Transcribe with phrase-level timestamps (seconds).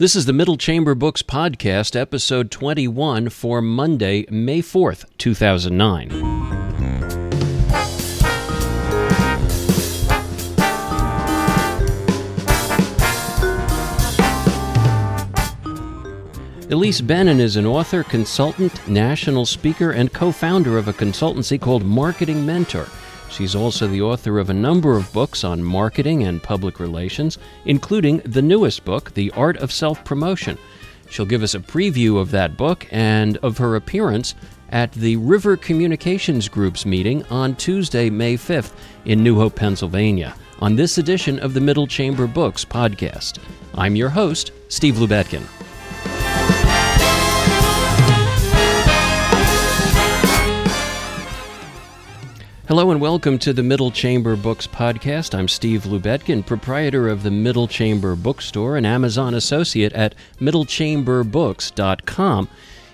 [0.00, 6.10] This is the Middle Chamber Books Podcast, episode 21 for Monday, May 4th, 2009.
[16.70, 21.84] Ilise Benun is an author, consultant, national speaker, and co founder of a consultancy called
[21.84, 22.86] Marketing Mentor.
[23.30, 28.18] She's also the author of a number of books on marketing and public relations, including
[28.24, 30.58] the newest book, The Art of Self Promotion.
[31.10, 34.34] She'll give us a preview of that book and of her appearance
[34.70, 38.72] at the River Communications Group's meeting on Tuesday, May 5th
[39.04, 43.38] in New Hope, Pennsylvania, on this edition of the Middle Chamber Books podcast.
[43.74, 45.67] I'm your host, Steve Lubetkin.
[52.68, 55.34] Hello and welcome to the Middle Chamber Books podcast.
[55.34, 62.48] I'm Steve Lubetkin, proprietor of the Middle Chamber Bookstore and Amazon associate at middlechamberbooks.com.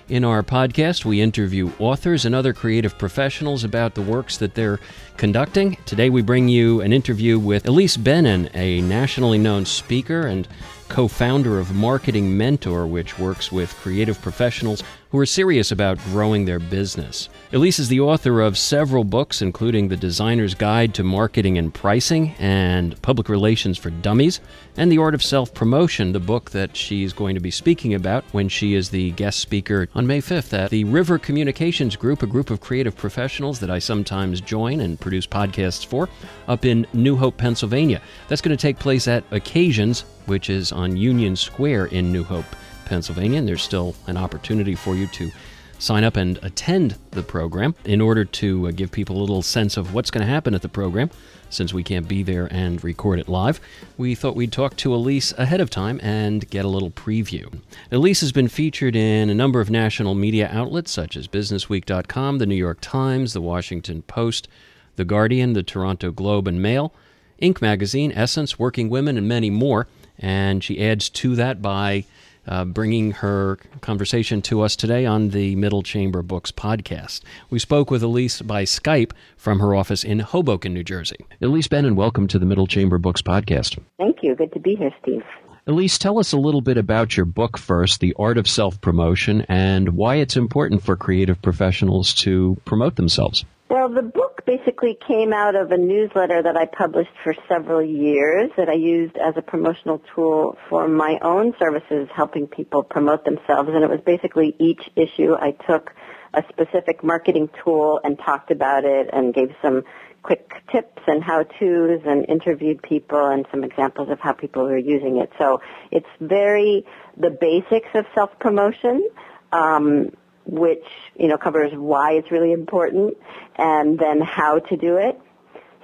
[0.07, 4.79] In our podcast, we interview authors and other creative professionals about the works that they're
[5.17, 5.75] conducting.
[5.85, 10.47] Today, we bring you an interview with Ilise Benun, a nationally known speaker and
[10.87, 14.83] co founder of Marketing Mentor, which works with creative professionals
[15.15, 17.29] who are serious about growing their business.
[17.53, 22.35] Ilise is the author of several books, including The Designer's Guide to Marketing and Pricing
[22.37, 24.41] and Public Relations for Dummies,
[24.75, 28.25] and The Art of Self Promotion, the book that she's going to be speaking about
[28.33, 32.27] when she is the guest speaker on May 5th at the River Communications Group, a
[32.27, 36.09] group of creative professionals that I sometimes join and produce podcasts for,
[36.49, 38.01] up in New Hope, Pennsylvania.
[38.27, 42.45] That's going to take place at Occasions, which is on Union Square in New Hope,
[42.85, 45.31] Pennsylvania, and there's still an opportunity for you to
[45.79, 49.77] sign up and attend the program in order to uh, give people a little sense
[49.77, 51.09] of what's going to happen at the program.
[51.49, 53.61] Since we can't be there and record it live,
[53.97, 57.59] we thought we'd talk to Ilise ahead of time and get a little preview.
[57.91, 62.45] Ilise has been featured in a number of national media outlets such as BusinessWeek.com, The
[62.45, 64.47] New York Times, The Washington Post,
[64.95, 66.93] The Guardian, The Toronto Globe and Mail,
[67.41, 67.61] Inc.
[67.61, 69.87] magazine, Essence, Working Women, and many more.
[70.19, 72.05] And she adds to that by
[72.47, 77.21] uh, bringing her conversation to us today on the Middle Chamber Books podcast.
[77.49, 81.17] We spoke with Ilise by Skype from her office in Hoboken, New Jersey.
[81.41, 83.79] Ilise Benun, welcome to the Middle Chamber Books podcast.
[83.97, 84.35] Thank you.
[84.35, 85.23] Good to be here, Steve.
[85.67, 89.41] Ilise, tell us a little bit about your book first, The Art of Self Promotion,
[89.49, 93.45] and why it's important for creative professionals to promote themselves.
[93.69, 98.51] Well, the book basically came out of a newsletter that I published for several years
[98.57, 103.69] that I used as a promotional tool for my own services helping people promote themselves.
[103.73, 105.91] And it was basically each issue I took
[106.33, 109.83] a specific marketing tool and talked about it and gave some
[110.21, 115.17] quick tips and how-tos and interviewed people and some examples of how people were using
[115.17, 115.31] it.
[115.37, 116.85] So it's very
[117.15, 119.07] the basics of self-promotion.
[119.51, 120.11] Um,
[120.45, 120.85] which
[121.17, 123.15] you know covers why it's really important
[123.55, 125.19] and then how to do it.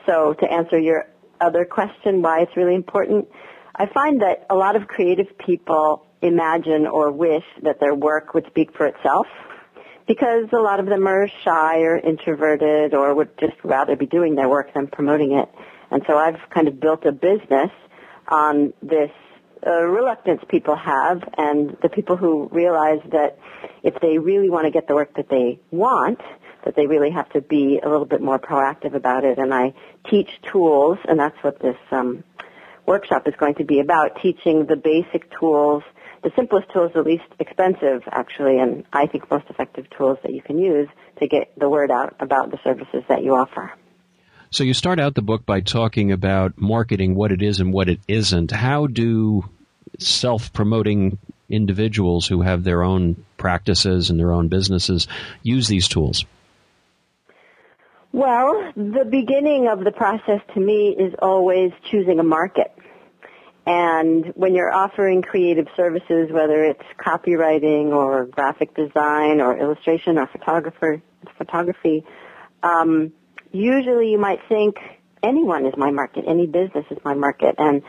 [0.06, 1.08] So to answer your
[1.40, 3.28] other question, why it's really important,
[3.76, 8.46] I find that a lot of creative people imagine or wish that their work would
[8.48, 9.28] speak for itself
[10.08, 14.36] because a lot of them are shy or introverted or would just rather be doing
[14.36, 15.50] their work than promoting it.
[15.90, 17.72] And so I've kind of built a business
[18.28, 19.12] on this
[19.66, 23.38] uh, reluctance people have and the people who realize that
[23.84, 26.20] if they really want to get the work that they want,
[26.66, 29.38] that they really have to be a little bit more proactive about it.
[29.38, 29.74] And I
[30.10, 32.24] teach tools, and that's what this um,
[32.86, 35.84] workshop is going to be about, teaching the basic tools,
[36.24, 40.42] the simplest tools, the least expensive, actually, and I think most effective tools that you
[40.42, 40.88] can use
[41.20, 43.72] to get the word out about the services that you offer.
[44.54, 47.88] So you start out the book by talking about marketing, what it is and what
[47.88, 48.52] it isn't.
[48.52, 49.46] How do
[49.98, 51.18] self-promoting
[51.50, 55.08] individuals who have their own practices and their own businesses
[55.42, 56.26] use these tools?
[58.12, 62.74] Well, the beginning of the process to me is always choosing a market.
[63.66, 70.28] And when you're offering creative services, whether it's copywriting or graphic design or illustration or
[70.28, 71.02] photographer,
[71.38, 72.04] photography,
[72.64, 73.14] um,
[73.52, 74.78] usually you might think
[75.24, 77.84] anyone is my market, any business is my market, and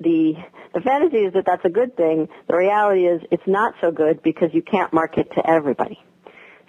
[0.00, 0.34] the
[0.72, 2.28] the fantasy is that that's a good thing.
[2.48, 5.98] The reality is it's not so good because you can't market to everybody.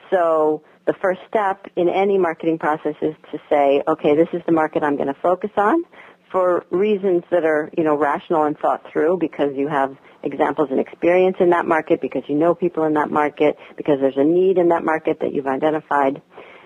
[0.09, 4.51] So the first step in any marketing process is to say, okay, this is the
[4.51, 5.83] market I'm going to focus on
[6.31, 10.79] for reasons that are, you know, rational and thought through because you have examples and
[10.79, 14.57] experience in that market, because you know people in that market, because there's a need
[14.57, 16.21] in that market that you've identified.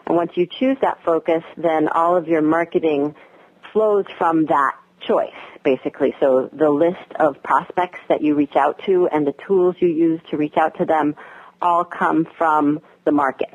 [0.06, 3.16] And once you choose that focus, then all of your marketing
[3.74, 4.74] flows from that
[5.08, 5.30] choice,
[5.64, 6.14] basically.
[6.20, 10.22] So the list of prospects that you reach out to and the tools you use
[10.32, 11.16] to reach out to them
[11.62, 13.50] all come from the market.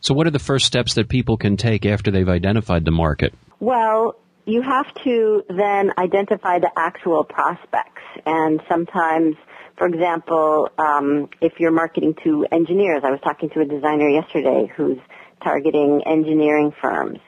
[0.00, 3.34] So what are the first steps that people can take after they've identified the market?
[3.58, 9.36] Well, you have to then identify the actual prospects and sometimes
[9.76, 14.72] for example, um, if you're marketing to engineers, I was talking to a designer yesterday
[14.74, 14.98] who's
[15.42, 17.18] targeting engineering firms.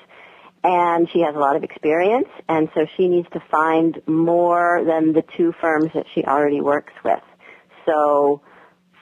[0.64, 5.12] And she has a lot of experience, and so she needs to find more than
[5.12, 7.22] the two firms that she already works with.
[7.86, 8.42] So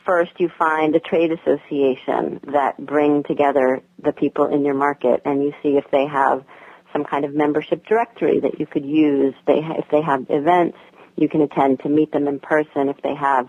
[0.04, 5.42] first you find a trade association that bring together the people in your market, and
[5.42, 6.44] you see if they have
[6.92, 9.34] some kind of membership directory that you could use.
[9.46, 10.78] They, if they have events,
[11.16, 12.88] you can attend to meet them in person.
[12.88, 13.48] If they have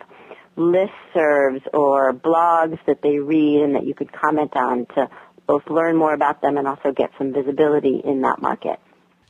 [0.57, 5.07] listservs or blogs that they read and that you could comment on to
[5.47, 8.79] both learn more about them and also get some visibility in that market.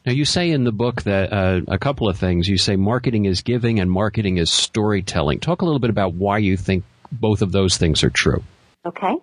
[0.05, 2.47] Now, you say in the book that uh, a couple of things.
[2.47, 5.39] You say marketing is giving and marketing is storytelling.
[5.39, 8.43] Talk a little bit about why you think both of those things are true.
[8.85, 9.15] Okay.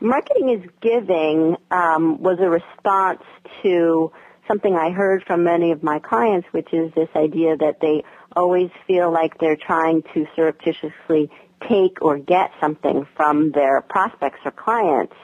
[0.00, 3.22] Marketing is giving um, was a response
[3.62, 4.12] to
[4.46, 8.04] something I heard from many of my clients, which is this idea that they
[8.36, 11.30] always feel like they're trying to surreptitiously
[11.68, 15.14] take or get something from their prospects or clients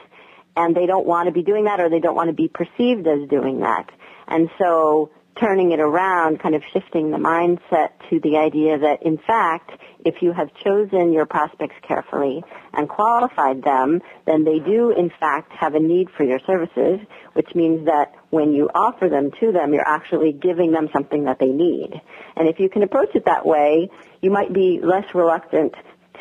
[0.55, 3.07] and they don't want to be doing that or they don't want to be perceived
[3.07, 3.89] as doing that.
[4.27, 9.17] And so turning it around, kind of shifting the mindset to the idea that in
[9.17, 9.71] fact,
[10.03, 12.43] if you have chosen your prospects carefully
[12.73, 16.99] and qualified them, then they do in fact have a need for your services,
[17.33, 21.39] which means that when you offer them to them, you're actually giving them something that
[21.39, 22.01] they need.
[22.35, 23.89] And if you can approach it that way,
[24.21, 25.73] you might be less reluctant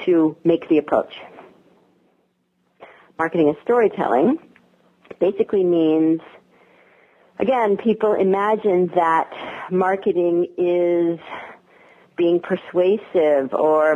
[0.04, 1.12] to make the approach.
[3.20, 4.38] Marketing is storytelling
[5.20, 6.22] basically means
[7.38, 9.28] again, people imagine that
[9.70, 11.18] marketing is
[12.16, 13.92] being persuasive or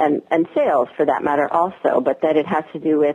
[0.00, 3.14] and, and sales for that matter also, but that it has to do with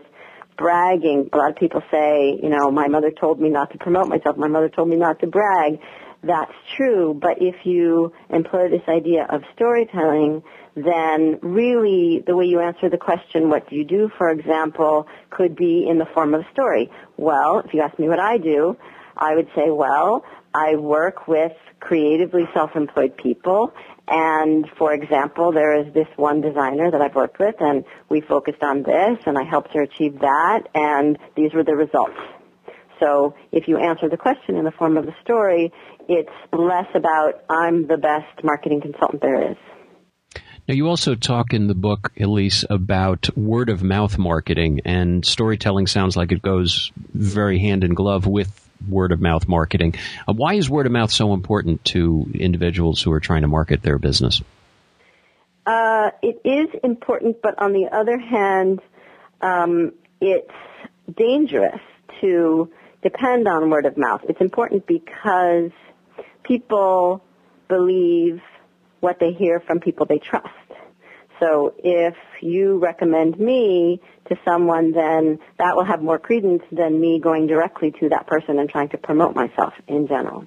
[0.57, 1.29] bragging.
[1.33, 4.37] A lot of people say, you know, my mother told me not to promote myself.
[4.37, 5.81] My mother told me not to brag.
[6.21, 10.43] That's true, but if you employ this idea of storytelling,
[10.75, 15.55] then really the way you answer the question, what do you do, for example, could
[15.55, 16.91] be in the form of a story.
[17.15, 18.77] Well, if you ask me what I do,
[19.15, 23.73] I would say, well, I work with creatively self-employed people
[24.09, 28.63] and for example, there is this one designer that I've worked with and we focused
[28.63, 32.17] on this and I helped her achieve that and these were the results.
[32.99, 35.71] So if you answer the question in the form of a story,
[36.07, 39.57] it's less about I'm the best marketing consultant there is.
[40.67, 45.87] Now, you also talk in the book, Ilise, about word of mouth marketing, and storytelling
[45.87, 49.95] sounds like it goes very hand in glove with word of mouth marketing.
[50.27, 53.81] Uh, why is word of mouth so important to individuals who are trying to market
[53.81, 54.43] their business?
[55.65, 58.79] Uh, it is important, but on the other hand,
[59.41, 60.53] um, it's
[61.15, 61.81] dangerous
[62.21, 64.21] to depend on word of mouth.
[64.27, 65.71] It's important because
[66.43, 67.23] people
[67.67, 68.41] believe
[68.99, 70.47] what they hear from people they trust.
[71.39, 77.19] So if you recommend me to someone, then that will have more credence than me
[77.19, 80.45] going directly to that person and trying to promote myself in general.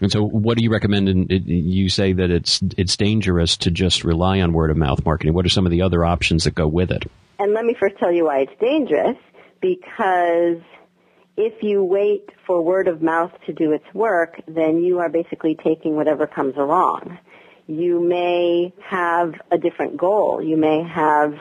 [0.00, 1.08] And so, what do you recommend?
[1.08, 5.34] And you say that it's it's dangerous to just rely on word of mouth marketing.
[5.34, 7.04] What are some of the other options that go with it?
[7.38, 9.18] And let me first tell you why it's dangerous.
[9.60, 10.62] Because
[11.40, 15.56] if you wait for word of mouth to do its work, then you are basically
[15.64, 17.18] taking whatever comes along
[17.70, 20.42] you may have a different goal.
[20.42, 21.34] You may have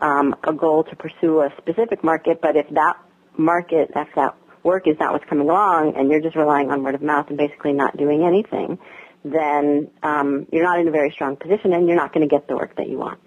[0.00, 2.96] um, a goal to pursue a specific market, but if that
[3.36, 6.94] market, if that work is not what's coming along, and you're just relying on word
[6.94, 8.78] of mouth and basically not doing anything,
[9.24, 12.48] then um, you're not in a very strong position, and you're not going to get
[12.48, 13.20] the work that you want.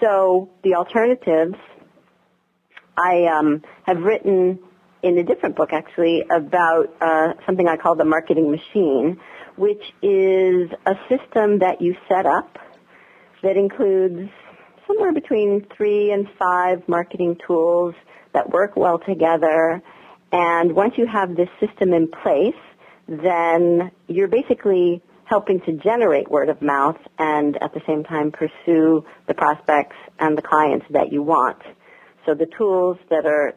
[0.00, 1.56] So the alternatives,
[2.96, 4.60] I um, have written
[5.02, 9.20] in a different book actually about uh, something I call the marketing machine,
[9.56, 12.58] which is a system that you set up
[13.42, 14.30] that includes
[14.86, 17.94] somewhere between three and five marketing tools
[18.32, 19.82] that work well together.
[20.32, 22.54] And once you have this system in place,
[23.08, 29.04] then you're basically helping to generate word of mouth and at the same time pursue
[29.28, 31.58] the prospects and the clients that you want.
[32.26, 33.54] So the tools that are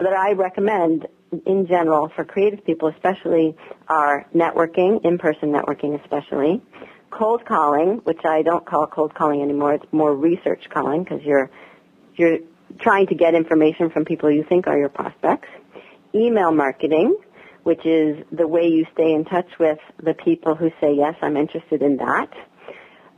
[0.00, 1.06] that I recommend
[1.46, 3.56] in general for creative people especially
[3.88, 6.60] are networking, in-person networking especially,
[7.10, 11.50] cold calling, which I don't call cold calling anymore, it's more research calling because you're,
[12.16, 12.38] you're
[12.80, 15.48] trying to get information from people you think are your prospects,
[16.14, 17.16] email marketing,
[17.62, 21.36] which is the way you stay in touch with the people who say, yes, I'm
[21.36, 22.30] interested in that.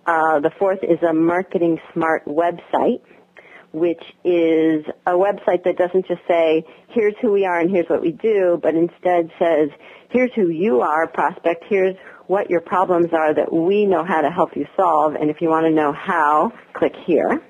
[0.04, 3.02] Uh, the fourth is a marketing smart website,
[3.72, 8.02] which is a website that doesn't just say, here's who we are and here's what
[8.02, 9.70] we do, but instead says,
[10.10, 14.30] here's who you are, prospect, here's what your problems are that we know how to
[14.30, 17.42] help you solve, and if you want to know how, click here.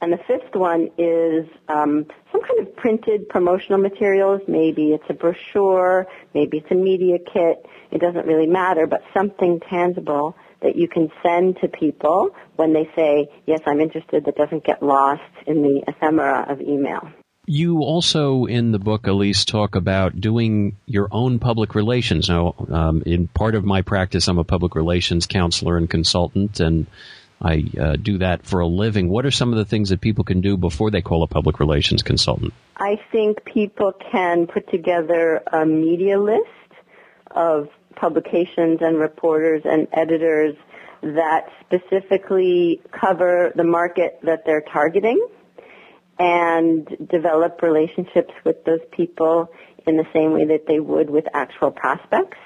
[0.00, 4.42] And the fifth one is um, some kind of printed promotional materials.
[4.46, 7.64] Maybe it's a brochure, maybe it's a media kit.
[7.90, 12.90] It doesn't really matter, but something tangible that you can send to people when they
[12.96, 17.08] say, yes, I'm interested, that doesn't get lost in the ephemera of email.
[17.46, 22.30] You also, in the book, Ilise, talk about doing your own public relations.
[22.30, 26.86] Now, um, in part of my practice, I'm a public relations counselor and consultant, and
[27.42, 29.10] I uh, do that for a living.
[29.10, 31.60] What are some of the things that people can do before they call a public
[31.60, 32.54] relations consultant?
[32.78, 36.48] I think people can put together a media list
[37.30, 40.54] of publications and reporters and editors
[41.02, 45.26] that specifically cover the market that they're targeting
[46.18, 49.50] and develop relationships with those people
[49.86, 52.38] in the same way that they would with actual prospects.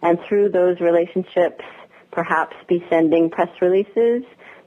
[0.00, 1.64] And through those relationships,
[2.10, 4.22] perhaps be sending press releases,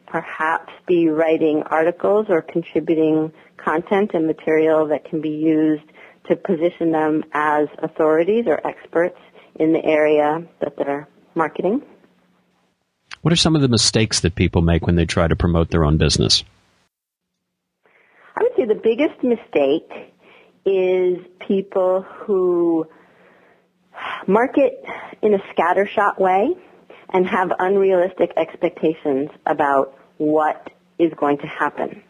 [0.06, 5.84] perhaps be writing articles or contributing content and material that can be used
[6.28, 9.18] to position them as authorities or experts
[9.60, 11.84] in the area that they're marketing.
[13.22, 15.84] What are some of the mistakes that people make when they try to promote their
[15.84, 16.44] own business?
[18.36, 20.14] I would say the biggest mistake
[20.66, 22.88] is people who
[24.28, 24.84] market
[25.22, 26.56] in a scattershot way
[27.12, 32.04] and have unrealistic expectations about what is going to happen.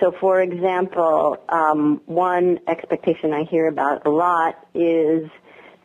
[0.00, 5.30] So, for example, um, one expectation I hear about a lot is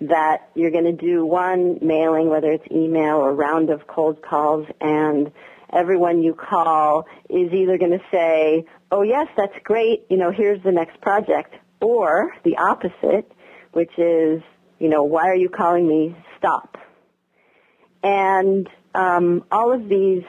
[0.01, 4.65] that you're going to do one mailing, whether it's email or round of cold calls,
[4.79, 5.32] and
[5.72, 10.62] everyone you call is either going to say, oh yes, that's great, you know, here's
[10.63, 13.32] the next project, or the opposite,
[13.74, 14.41] which is,
[14.79, 16.15] you know, why are you calling me?
[16.38, 16.77] Stop.
[18.01, 20.24] And um, all of these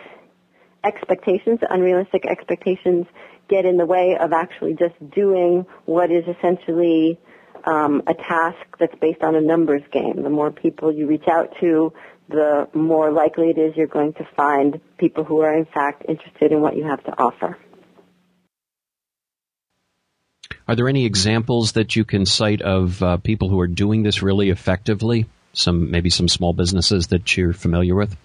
[0.84, 3.06] expectations, unrealistic expectations,
[3.48, 7.18] get in the way of actually just doing what is essentially
[7.66, 10.22] um, a task that's based on a numbers game.
[10.22, 11.92] The more people you reach out to,
[12.28, 16.52] the more likely it is you're going to find people who are in fact interested
[16.52, 17.58] in what you have to offer.
[20.68, 24.22] Are there any examples that you can cite of uh, people who are doing this
[24.22, 25.26] really effectively?
[25.52, 28.16] Some maybe some small businesses that you're familiar with.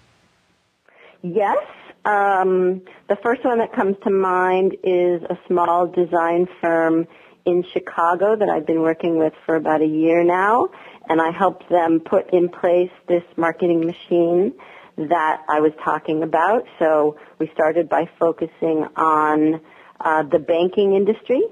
[1.22, 1.58] Yes,
[2.04, 7.08] um, the first one that comes to mind is a small design firm
[7.46, 10.68] in Chicago that I've been working with for about a year now,
[11.08, 14.54] and I helped them put in place this marketing machine
[14.96, 16.64] that I was talking about.
[16.78, 19.60] So we started by focusing on
[20.00, 21.42] uh, the banking industry,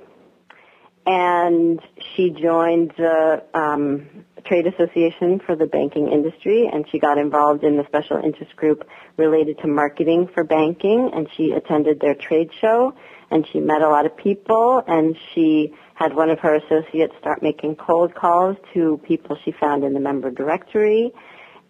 [1.06, 1.80] and
[2.14, 7.76] she joined the um, trade association for the banking industry, and she got involved in
[7.76, 12.94] the special interest group related to marketing for banking, and she attended their trade show,
[13.30, 17.42] and she met a lot of people, and she had one of her associates start
[17.42, 21.12] making cold calls to people she found in the member directory,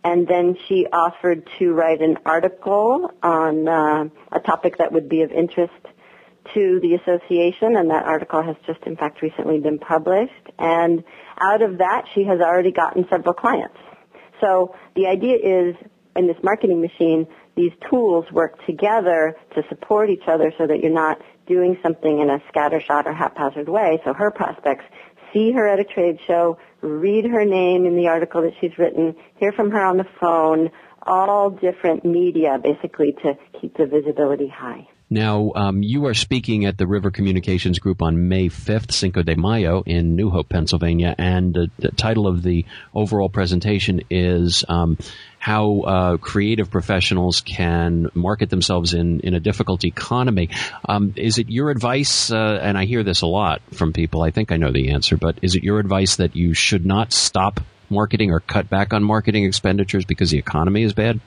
[0.02, 5.22] and then she offered to write an article on uh, a topic that would be
[5.22, 5.72] of interest
[6.52, 10.32] to the association, and that article has just, in fact, recently been published.
[10.58, 11.02] And
[11.40, 13.78] out of that, she has already gotten several clients.
[14.40, 15.74] So the idea is,
[16.16, 17.26] in this marketing machine,
[17.56, 22.30] these tools work together to support each other so that you're not doing something in
[22.30, 24.00] a scattershot or haphazard way.
[24.04, 24.84] So her prospects
[25.32, 29.16] see her at a trade show, read her name in the article that she's written,
[29.36, 30.70] hear from her on the phone,
[31.06, 34.88] all different media basically to keep the visibility high.
[35.10, 39.36] Now, um, you are speaking at the River Communications Group on May 5th, Cinco de
[39.36, 44.96] Mayo, in New Hope, Pennsylvania, and uh, the title of the overall presentation is um,
[45.38, 50.48] how uh, creative professionals can market themselves in, in a difficult economy.
[50.88, 54.30] Um, is it your advice, uh, and I hear this a lot from people, I
[54.30, 57.60] think I know the answer, but is it your advice that you should not stop
[57.94, 61.20] marketing or cut back on marketing expenditures because the economy is bad?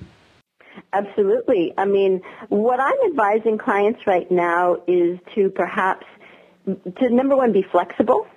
[0.94, 1.74] Absolutely.
[1.78, 6.06] I mean, what I'm advising clients right now is to perhaps,
[6.66, 8.28] to number one, be flexible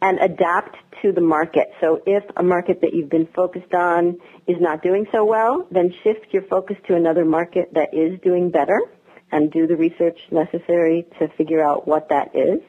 [0.00, 1.68] and adapt to the market.
[1.80, 5.92] So if a market that you've been focused on is not doing so well, then
[6.02, 8.80] shift your focus to another market that is doing better
[9.32, 12.60] and do the research necessary to figure out what that is.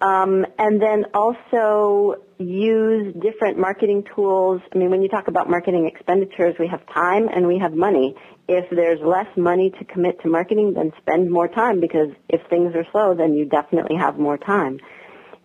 [0.00, 4.62] Um, and then also use different marketing tools.
[4.74, 8.14] I mean, when you talk about marketing expenditures, we have time and we have money.
[8.48, 12.74] If there's less money to commit to marketing, then spend more time because if things
[12.74, 14.80] are slow, then you definitely have more time.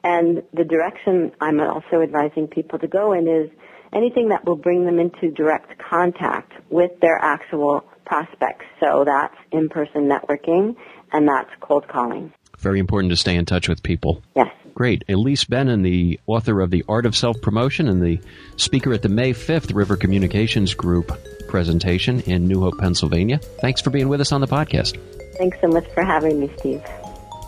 [0.06, 3.50] And the direction I'm also advising people to go in is
[3.92, 8.66] anything that will bring them into direct contact with their actual prospects.
[8.80, 10.76] So that's in-person networking
[11.12, 12.32] and that's cold calling.
[12.60, 14.22] Very important to stay in touch with people.
[14.36, 14.52] Yes.
[14.74, 15.06] Great.
[15.08, 18.20] Ilise Benun, the author of The Art of Self Promotion and the
[18.58, 21.12] speaker at the May 5th River Communications Group
[21.48, 23.38] presentation in New Hope, Pennsylvania.
[23.62, 25.00] Thanks for being with us on the podcast.
[25.38, 26.84] Thanks so much for having me, Steve.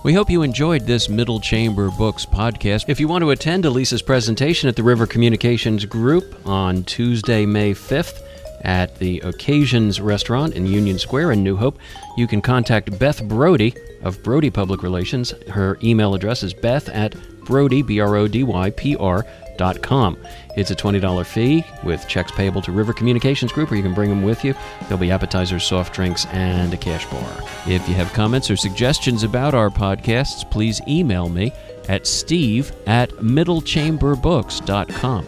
[0.03, 2.85] We hope you enjoyed this Middle Chamber Books podcast.
[2.87, 7.73] If you want to attend Ilise's presentation at the River Communications Group on Tuesday, May
[7.73, 8.21] 5th,
[8.61, 11.79] at the Occasions Restaurant in Union Square in New Hope.
[12.17, 15.31] You can contact Beth Brody of Brody Public Relations.
[15.49, 19.25] Her email address is beth at brody, B-R-O-D-Y-P-R,
[19.57, 20.17] dot com.
[20.55, 24.09] It's a $20 fee with checks payable to River Communications Group, or you can bring
[24.09, 24.55] them with you.
[24.81, 27.43] There'll be appetizers, soft drinks, and a cash bar.
[27.65, 31.51] If you have comments or suggestions about our podcasts, please email me
[31.89, 35.27] at steve at middlechamberbooks.com.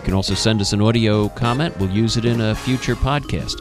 [0.00, 1.78] You can also send us an audio comment.
[1.78, 3.60] We'll use it in a future podcast.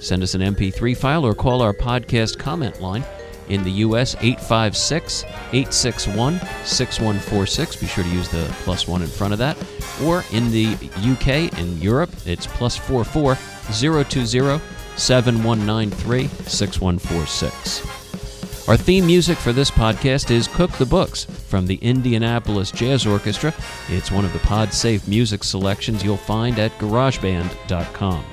[0.00, 3.04] Send us an MP3 file or call our podcast comment line
[3.48, 4.14] in the U.S.
[4.20, 7.76] 856 861 6146.
[7.76, 9.56] Be sure to use the plus one in front of that.
[10.04, 13.36] Or in the UK, and Europe, it's plus 44
[13.72, 14.60] 020
[14.96, 18.68] 7193 6146.
[18.68, 23.52] Our theme music for this podcast is Cook the Books from the Indianapolis Jazz Orchestra.
[23.90, 28.24] It's one of the pod-safe music selections you'll find at garageband.com.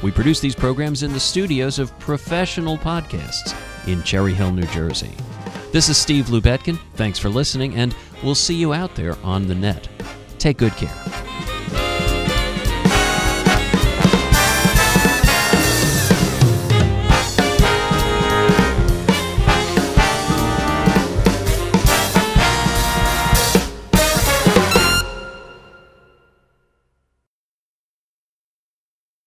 [0.00, 3.56] We produce these programs in the studios of Professional Podcasts
[3.88, 5.10] in Cherry Hill, New Jersey.
[5.72, 6.78] This is Steve Lubetkin.
[6.94, 7.92] Thanks for listening, and
[8.22, 9.88] we'll see you out there on the net.
[10.38, 11.09] Take good care.